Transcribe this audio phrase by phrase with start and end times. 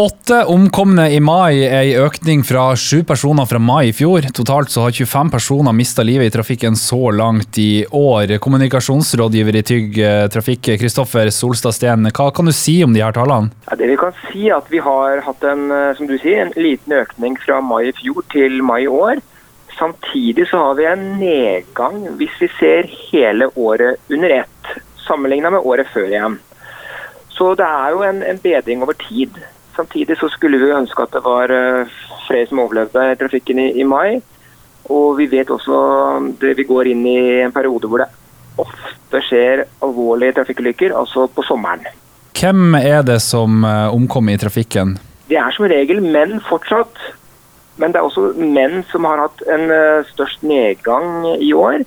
[0.00, 4.24] Åtte omkomne i mai er en økning fra sju personer fra mai i fjor.
[4.32, 8.32] Totalt så har 25 personer mista livet i trafikken så langt i år.
[8.40, 13.12] Kommunikasjonsrådgiver i Tygg eh, Trafikk, Kristoffer Solstad Steen, hva kan du si om de her
[13.12, 13.52] tallene?
[13.68, 16.56] Ja, det Vi kan si at vi har hatt en, eh, som du sier, en
[16.56, 19.20] liten økning fra mai i fjor til mai i år.
[19.76, 25.68] Samtidig så har vi en nedgang hvis vi ser hele året under ett, sammenligna med
[25.68, 26.40] året før igjen.
[27.28, 29.36] Så det er jo en, en bedring over tid.
[29.76, 31.92] Samtidig så skulle vi ønske at det var eh,
[32.26, 34.20] flere som overlevde trafikken i, i mai.
[34.92, 35.78] Og vi vet også
[36.18, 38.10] at vi går inn i en periode hvor det
[38.60, 41.86] ofte skjer alvorlige trafikkulykker, altså på sommeren.
[42.36, 44.96] Hvem er det som eh, omkommer i trafikken?
[45.30, 46.98] Det er som regel menn fortsatt.
[47.80, 51.84] Men det er også menn som har hatt en eh, størst nedgang i år.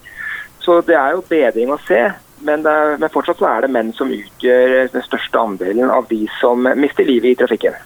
[0.64, 2.08] Så det er jo bedring å se.
[2.46, 6.68] Men, er, men, fortsatt er det menn som utgjør den største andelen av de som
[6.78, 7.78] mister livet i trafikken.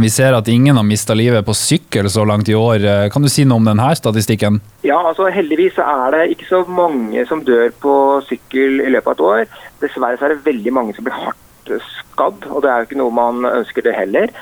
[0.00, 2.84] Vi ser at ingen har mista livet på sykkel så langt i år.
[3.12, 4.56] Kan du si noe om denne statistikken?
[4.84, 7.94] Ja, altså Heldigvis er det ikke så mange som dør på
[8.28, 9.60] sykkel i løpet av et år.
[9.84, 11.72] Dessverre så er det veldig mange som blir hardt
[12.12, 14.32] skadd, og det er jo ikke noe man ønsker det heller.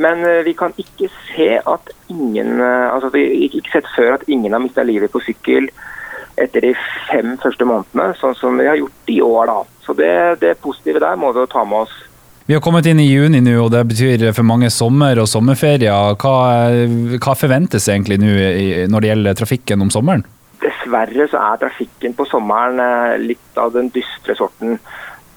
[0.00, 4.28] Men eh, vi kan ikke se at ingen eh, altså vi ikke sett før at
[4.28, 5.68] ingen har mista livet på sykkel
[6.40, 6.74] etter de
[7.10, 9.50] fem første månedene, sånn som vi har gjort i år.
[9.50, 9.58] da.
[9.84, 11.96] Så det, det positive der må vi jo ta med oss.
[12.50, 16.16] Vi har kommet inn i juni nå, og det betyr for mange sommer og sommerferier.
[16.18, 16.34] Hva,
[17.22, 18.32] hva forventes egentlig nå
[18.90, 20.24] når det gjelder trafikken om sommeren?
[20.60, 24.80] Dessverre så er trafikken på sommeren eh, litt av den dystre sorten.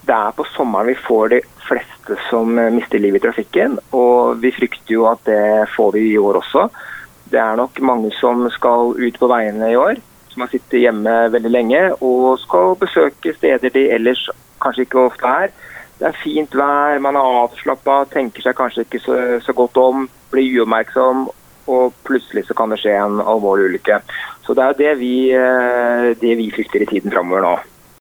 [0.03, 4.51] Det er på sommeren vi får de fleste som mister livet i trafikken, og vi
[4.51, 6.65] frykter jo at det får vi i år også.
[7.29, 10.01] Det er nok mange som skal ut på veiene i år
[10.33, 14.25] som har sittet hjemme veldig lenge og skal besøke steder de ellers
[14.63, 15.53] kanskje ikke ofte er.
[15.99, 20.07] Det er fint vær, man er avslappa, tenker seg kanskje ikke så, så, godt om,
[20.33, 21.27] blir uoppmerksom,
[21.71, 24.01] og plutselig så kan det skje en alvorlig ulykke.
[24.43, 27.53] Så det er det vi, eh, det vi frykter i tiden framover nå.